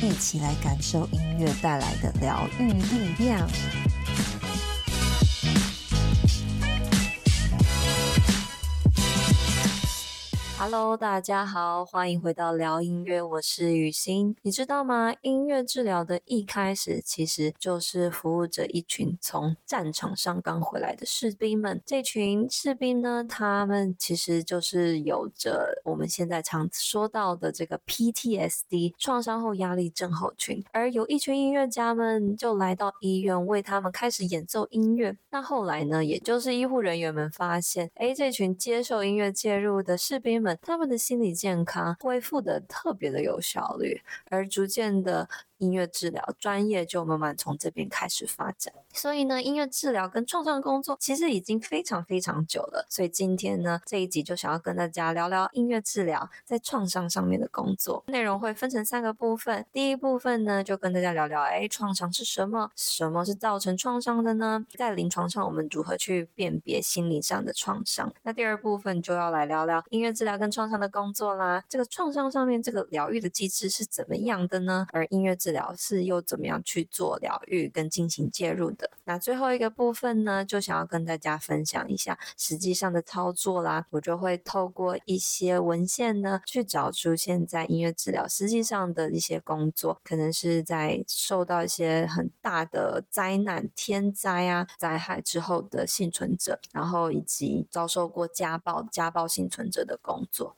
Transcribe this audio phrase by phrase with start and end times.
[0.00, 3.48] 一起来感受音乐带来的疗愈力量。
[10.64, 14.36] Hello，大家好，欢迎回到聊音乐，我是雨欣。
[14.42, 15.12] 你知道吗？
[15.22, 21.82] 音乐治疗的一开始，其实就是服务着一群从战场上刚回来的士兵们。
[21.84, 30.64] 这群士兵呢，他们其实就是有着我们现在常说到的这个 PTSD 创伤后压力症候群。
[30.70, 35.16] 而有一群音乐家们就来到医院，为他们开始演奏音乐。
[35.32, 40.51] 那后来呢，也就是医护人员们发现，哎，这群接受音乐介入的士兵们。
[40.56, 45.28] 他们的心理健康恢复的特别的有效率，而逐渐的。
[45.62, 52.84] 音乐治疗专业就慢慢从这边开始发展，所以呢，音乐治疗跟创伤工作其实已经非常非常久了。
[52.90, 58.02] 所以今天呢，这一集就想要跟大家聊聊音乐治疗在创伤上面的工作。
[58.08, 62.72] 内容会分成三个部分，第一部分呢，就跟大家聊聊，哎，创伤是什么？
[62.74, 64.66] 什么是造成创伤的呢？
[64.76, 68.12] 在临床上，我们如何去辨别心理上的创伤？
[68.24, 71.62] 那第二部分就要来聊聊音乐治疗跟创伤的工作啦。
[71.68, 74.88] 这个创伤上面这个疗愈的机制是怎么样的呢？
[74.92, 78.90] 而音乐治疗是又怎么样去做疗愈跟进行介入的？
[79.04, 83.86] 那最后一个部分呢，就想要跟大家分享一下实际上的操作啦。
[83.90, 100.56] 我就会透过一些文献呢，去找出现在音乐治疗实际上的一些工作，可能是在受到一些很大的灾难、天灾啊、灾害之后的幸存者，然后以及遭受过家暴、家暴幸存者的工作。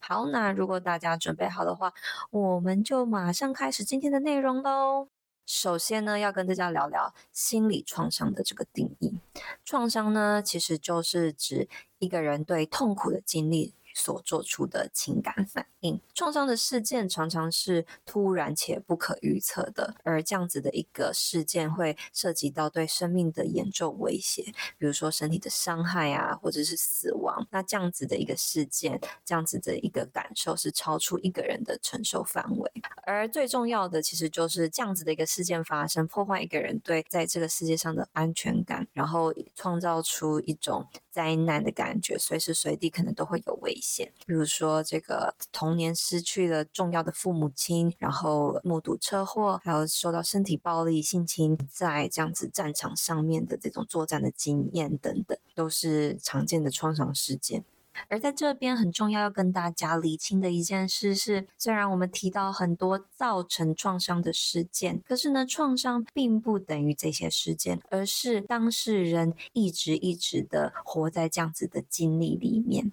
[0.00, 1.92] 好，那如果大家准备好的话，
[2.30, 5.08] 我们就马上开始今天的内容喽。
[5.46, 9.18] 首先呢，要跟大家聊聊心理创伤的这个定义。
[9.64, 11.68] 创伤呢，其实就是指
[11.98, 13.74] 一个人对痛苦的经历。
[13.94, 27.46] 所做出的情感反应，创伤的事件常常是突然且不可预测的，而这样子的一个事件会涉及到对生命的严重威胁，比如说身体的伤害啊，或者是死亡。
[27.50, 32.70] 那这样子的一个事件，这样子的一个感受是超出一个人的承受范围。
[33.10, 44.12] 而最重要的，其实就是这样子的一个事件发生，破坏一个人对在这个世界上的安全感，然后创造出一种灾难的感觉，随时随地可能都会有危险。
[44.26, 57.64] 比如说，这个童年失去了重要的父母亲，然后目睹车祸，还有受到身体暴力、性侵，在这样子战场上面的这种作战的经验等等，都是常见的创伤事件。
[58.08, 72.90] 而在这边很重要要跟大家理清的一件事是，虽然我们提到很多造成创伤的事件，可是呢，创伤并不等于这些事件，而是当事人一直一直的活在这样子的经历里面。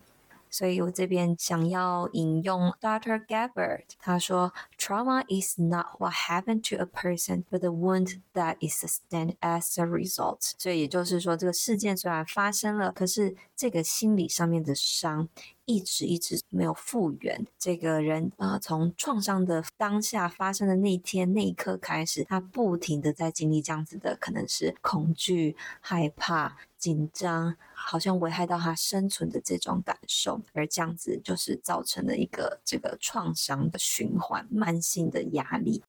[0.50, 3.26] 所以我这边想要引用 Dr.
[3.26, 9.80] Gabbard，他说：“Trauma is not what happened to a person, but the wound that is sustained as
[9.80, 15.30] a result。”所以也就是说，这个事件虽然发生了，可是这个心理上面的伤
[15.68, 17.46] 一直一直没有复原。
[17.60, 26.58] 这个人啊、从创伤的当下发生的那天那一刻开始，他不停的在经历这样子的，可能是恐惧、害怕。
[26.78, 35.82] 紧张，好像危害到他生存的这种感受，而这样子就是造成了一个这个创伤的循环，慢性的压力。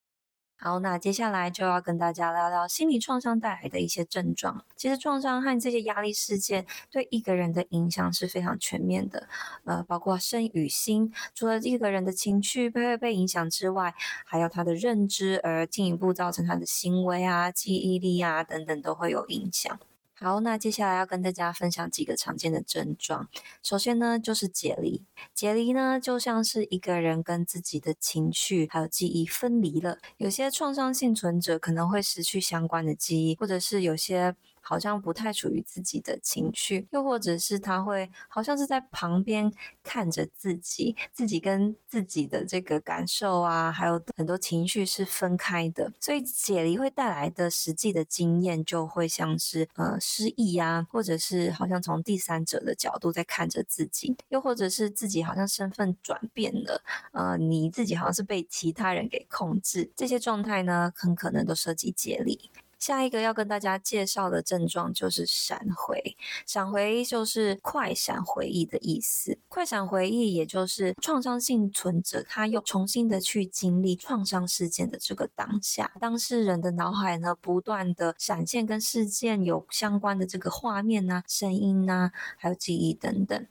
[0.61, 4.65] 好，那接下来就要跟大家聊聊心理创伤带来的一些症状。
[4.77, 9.29] 其实创伤和这些压力事件对一个人的影响是非常全面的，
[9.65, 11.13] 呃，包括身与心。
[11.33, 13.95] 除了一个人的情绪被会被影响之外，
[14.27, 19.79] 还有他的认知，而进一步造成他的行为啊、记忆力啊等等都会有影响。
[20.21, 23.29] 好，那接下来要跟大家分享几个常见的症状。
[23.63, 25.05] 首先呢，就是解离。
[25.33, 29.99] 解离呢，就像是一个人跟自己的情绪还有记忆分离了。
[30.17, 34.35] 有些创伤幸存者可能会失去相关的记忆，或者是有些
[34.69, 39.51] 好像不太属于自己的情绪，又或者是他会好像是在旁边
[39.83, 56.83] 看着自己，自己跟自己的这个感受啊，还有很多情绪是分开的，所以解离会带来的实际的经验就会像是呃失忆啊，或者是好像从第三者的角度在看着自己，又或者是自己好像身份转变了，
[57.13, 62.51] 呃，你自己好像是被其他人给控制，这些状态呢，很可能都涉及解离。
[62.79, 66.17] 下一个要跟大家介绍的症状就是闪回，
[66.47, 69.39] 闪回就是快闪回忆的意思。
[69.49, 83.47] 快闪回忆也就是创伤幸存者，他又重新的去经历创伤事件的这个当下，当事人的脑海呢，不断的闪现跟事件有相关的这个画面呐、声音呐、还有记忆等等。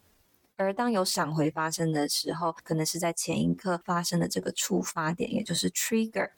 [0.55, 6.31] 而当有闪回发生的时候，可能是在前一刻发生的这个触发点，也就是 trigger。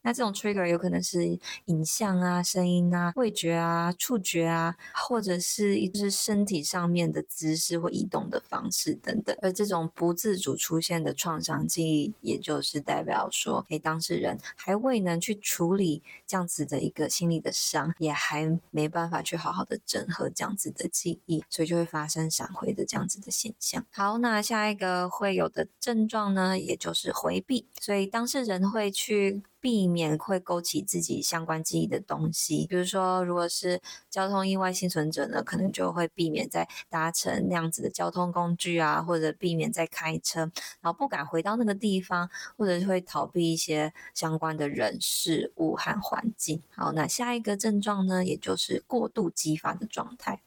[0.00, 9.36] 那这种 trigger 有可能是影像啊、声音啊、味觉啊、触觉啊，或者是一只身体上面的姿势或移动的方式等等。
[9.42, 23.84] 而这种不自主出现的创伤记忆，也就是代表说，诶，当事人还未能去处理这样子的一个心理的伤，也还没办法去好好的整合这样子的记忆，所以就会发生闪回的这样子的现象。
[23.90, 29.42] 好，那下一个会有的症状呢，也就是回避，所以当事人会去。
[29.62, 33.80] 避免会勾起自己相关记忆的东西，比如说，如果是
[34.10, 40.40] 交通意外幸存者呢，可能就会避免再搭乘那样子的交通工具啊，或者避免再开车，
[40.80, 42.28] 然后不敢回到那个地方，
[42.58, 46.60] 或者会逃避一些相关的人事物和环境。
[46.74, 50.40] 好，那下一个症状呢，也就是过度激发的状态。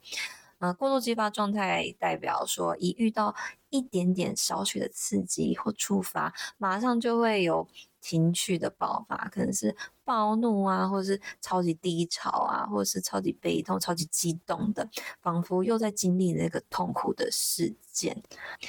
[0.59, 3.35] 呃，过度激发状态代表说，一遇到
[3.69, 7.67] 一点点少许的刺激或触发，马上就会有。
[8.05, 14.87] 情绪的爆发可能是暴怒啊，或者是超级低潮啊，或者是超级悲痛、超级激动的，
[15.23, 18.21] 仿佛又在经历那个痛苦的事件。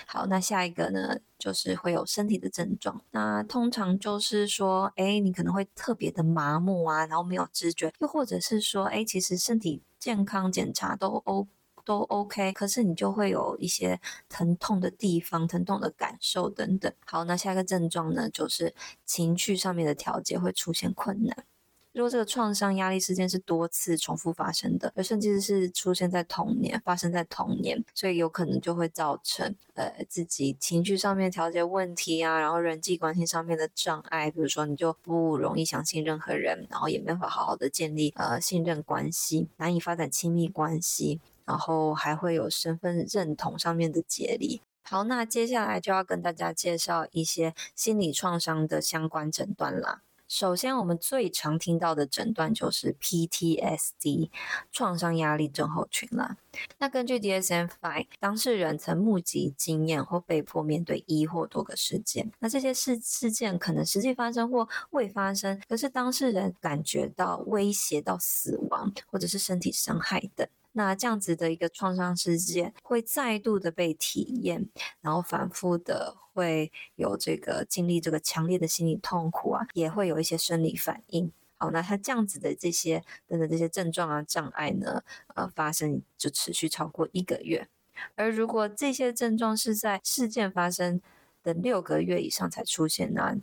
[0.06, 3.02] 好，那下一个呢，就是会有身体的症状。
[3.10, 11.55] 那通常就是说，哎，你可能会特别的麻木啊，然后没有知觉，又或者是说，哎，其实身体健康检查都 OK。
[11.86, 13.98] 都 OK，可是你就会有一些
[14.28, 16.92] 疼痛的地方、疼痛的感受等等。
[17.06, 18.74] 好，那下一个症状呢，就是
[19.06, 21.46] 情绪上面的调节会出现困难。
[21.92, 41.22] 如果这个创伤压力事件是多次重复发生的，而甚至是出现在童年、发生在童年，所以有可能就会造成呃自己情绪上面调节问题啊，然后人际关系上面的障碍，比如说你就不容易相信任何人，然后也没法好好的建立呃信任关系，难以发展亲密关系。
[41.46, 44.60] 然后还会有身份认同上面的解离。
[44.82, 50.02] 好，那接下来就要跟大家介绍一些心理创伤的相关诊断啦。
[50.28, 54.31] 首先，我们最常听到的诊断就是 PTSD，
[54.72, 56.37] 创伤压力症候群啦。
[56.78, 62.32] 那根据 DSM-5，当事人曾目击经验或被迫面对一或多个事件。
[62.40, 70.49] 那这些事事件可能实际发生或未发生，可是当事人感觉到威胁到死亡或者是身体伤害等。
[70.78, 74.69] 那这样子的一个创伤事件会再度的被体验，
[75.00, 81.32] 然后反复的会有这个经历这个强烈的心理痛苦啊，也会有一些生理反应。
[81.56, 85.02] 好，那他这样子的这些等等这些症状啊障碍呢，
[85.34, 87.67] 呃，发生就持续超过一个月。
[88.14, 91.00] 而如果这些症状是在事件发生
[91.43, 93.38] 的六个月以上才出现呢？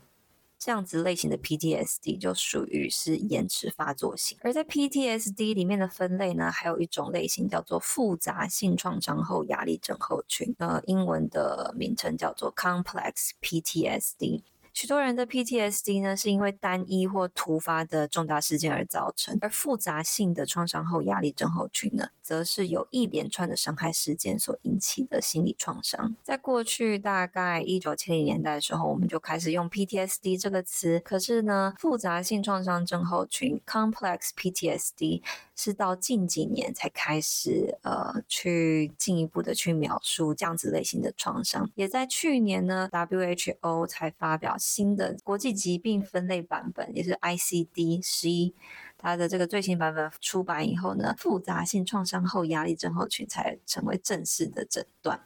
[0.65, 14.41] 这样子类型的 PTSD 就属于是延迟发作型，而在 PTSD 里面的分类呢，还有一种类型叫做复杂性创伤后压力症候群，呃，英文的名称叫做 Complex PTSD。
[14.73, 26.15] 许多人的 PTSD 呢，是因为单一或突发的重大事件而造成，而复杂性的创伤后压力症候群呢，则是由一连串的伤害事件所引起的心理创伤。
[26.23, 35.21] 在过去大概一九七零年代的时候，我们就开始用 PTSD 这个词，可是呢，复杂性创伤症候群 （Complex PTSD）
[35.55, 41.69] 是到近几年才开始呃去进一步的去描述这样子类型的创伤。
[41.75, 44.57] 也在去年呢，WHO 才发表。
[44.57, 48.53] 新的国际疾病分类版本，也是 ICD 十一，
[48.97, 55.19] 它的这个最新版本出版以后呢，复杂性创伤后压力症候群才成为正式的诊断。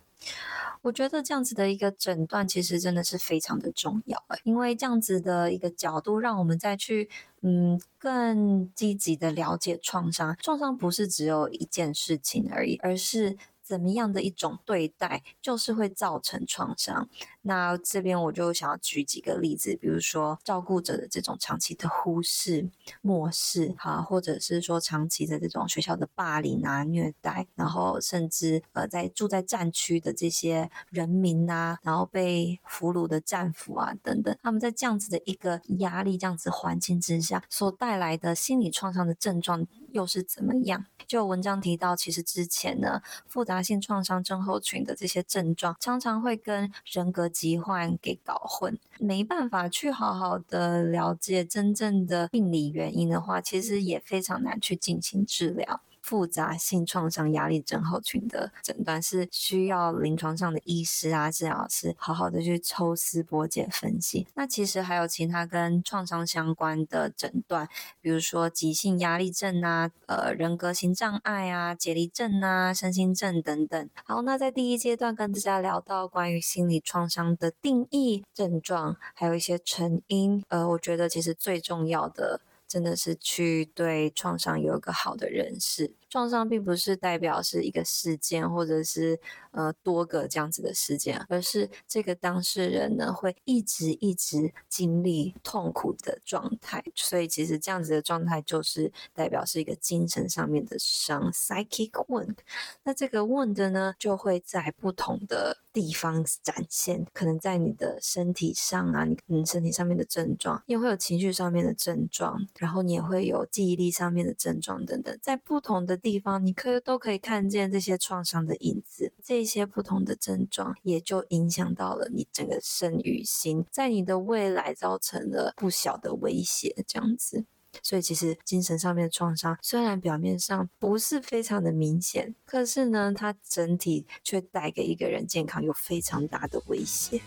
[0.81, 7.09] 我觉得这样子的一个诊断其实真的是非常的重要，因为这样子的一个角度，让我们再去
[7.41, 10.37] 嗯更积极的了解创伤。
[10.41, 13.37] 创伤不是只有一件事情而已，而是。
[13.67, 17.09] 怎么样的一种对待，就是会造成创伤。
[17.41, 22.69] 那这边我就想要举几个例子，比如说照顾者的这种长期的忽视、
[23.01, 40.85] 漠视，哈，或者是说长期的这种学校的霸凌啊、虐待，然后甚至呃在住在战区的这些人民啊，然后被俘虏的战俘啊等等，他们在这样子的一个压力、这样子环境之下所带来的心理创伤的症状又是怎么样？
[41.07, 55.81] 就文章提到，其实之前呢，复杂性创伤症候群的这些症状常常会跟人格疾患给搞混，没办法去好好的了解真正的病理原因的话，其实也非常难去进行治疗。
[56.07, 64.25] 复杂性创伤压力症候群的诊断是需要临床上的医师啊、治疗师好好的去抽丝剥茧分析。
[64.35, 67.67] 那其实还有其他跟创伤相关的诊断，
[67.99, 73.89] 比如说急性压力症啊、呃人格型障碍啊、解离症啊、身心症等等。
[74.05, 80.41] 好，那在第一阶段跟大家聊到关于心理创伤的定义、症状，还有一些成因。
[80.47, 82.39] 呃，我觉得其实最重要的。
[82.67, 85.95] 真的是去对创伤有一个好的认识。
[86.09, 89.19] 创伤并不是代表是一个事件，或者是
[89.51, 96.81] 呃多个这样子的事件，而是这个当事人呢会一直一直经历痛苦的状态。
[96.95, 102.37] 所以其实这样子的状态就是代表是一个精神上面的伤 （psychic wound）。
[102.83, 115.96] 那这个 wound 呢就会在不同的地方展现，可能在你的身体上啊，你你身体上面的症状，也会有情绪上面的症状，然后你也会有记忆力上面的症状等等，在不同的。
[115.97, 127.45] 地方，你可都可以看见这些创伤的影子，这些不同的症状也就影响到了你整个身与心，在你的未来造成了不小的威胁，这样子。
[127.83, 137.21] 所以，其实精神上面的创伤虽然表面上不是非常的明显，可是呢，它整体却带给一个人健康有非常大的威胁。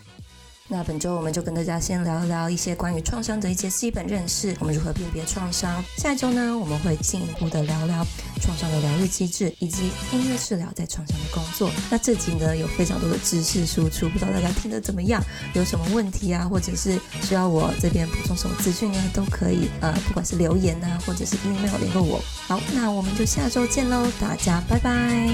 [0.73, 5.83] 那本周我们就跟大家先聊一聊一些关于创伤的一些基本认识，我们如何辨别创伤。
[5.97, 8.07] 下一周呢，我们会进一步的聊聊
[8.41, 11.73] 创伤的疗愈机制，以及音乐治疗在创伤的工作。
[11.91, 15.21] 那这集呢，有非常多的知识输出，不知道大家听得怎么样？
[15.55, 22.23] 有什么问题啊，或者是需要我这边补充什么资讯呢，都可以呃，不管是留言啊，或者是 email 联络我。
[22.47, 25.29] 好，那我们就下周见喽，大家拜拜。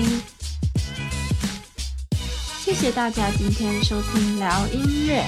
[2.66, 5.22] 谢谢大家今天收听聊音乐。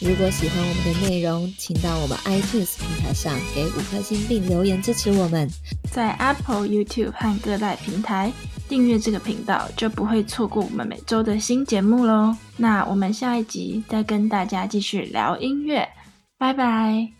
[0.00, 5.48] 如果喜欢我们的内容，请到我们 iTunes 平台上给五颗星并留言支持我们。
[5.90, 8.30] 在 Apple、YouTube 和各大平台
[8.68, 12.36] 订阅这个频道，就不会错过我们每周的新节目喽。
[12.58, 15.88] 那我们下一集再跟大家继续聊音乐，
[16.36, 17.13] 拜拜。